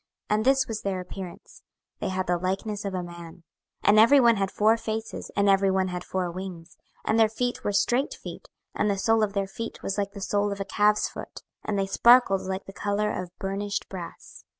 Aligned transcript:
And 0.31 0.43
this 0.45 0.65
was 0.67 0.81
their 0.81 0.99
appearance; 0.99 1.61
they 1.99 2.09
had 2.09 2.25
the 2.25 2.39
likeness 2.39 2.85
of 2.85 2.95
a 2.95 3.03
man. 3.03 3.43
26:001:006 3.83 3.83
And 3.83 3.99
every 3.99 4.19
one 4.19 4.35
had 4.37 4.49
four 4.51 4.75
faces, 4.75 5.31
and 5.35 5.47
every 5.47 5.69
one 5.69 5.87
had 5.89 6.03
four 6.03 6.31
wings. 6.31 6.75
26:001:007 7.05 7.05
And 7.11 7.19
their 7.19 7.29
feet 7.29 7.63
were 7.63 7.71
straight 7.71 8.13
feet; 8.15 8.47
and 8.73 8.89
the 8.89 8.97
sole 8.97 9.21
of 9.21 9.33
their 9.33 9.45
feet 9.45 9.83
was 9.83 9.99
like 9.99 10.13
the 10.13 10.19
sole 10.21 10.51
of 10.51 10.59
a 10.59 10.65
calf's 10.65 11.07
foot: 11.07 11.43
and 11.63 11.77
they 11.77 11.85
sparkled 11.85 12.41
like 12.41 12.65
the 12.65 12.73
colour 12.73 13.11
of 13.11 13.29
burnished 13.37 13.87
brass. 13.89 14.43